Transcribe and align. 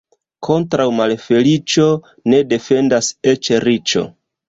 Kontraŭ 0.47 0.87
malfeliĉo 1.01 1.87
ne 2.35 2.43
defendas 2.57 3.15
eĉ 3.37 3.55
riĉo. 3.69 4.09